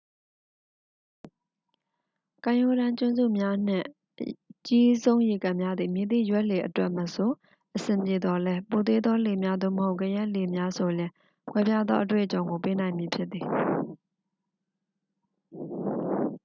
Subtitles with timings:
[2.43, 3.85] ကမ်းရိုးတမ်းကျွန်းစုများနှင့်
[4.21, 4.23] အ
[4.67, 7.29] ကြီးဆုံးရေကန်များသည် မည်သည့်ရွက်လှေအတွက်မဆို
[7.75, 11.11] အဆင်ပြေသော်လည်း ပိုသေးသောလှေများ သို့မဟုတ် ကယက်လှေလေးများ ဆိုလျှင်
[11.51, 13.45] ကွဲပြားသော အတွေ့အကြုံကိုပေးနိုင်မည် ဖြစ်သည်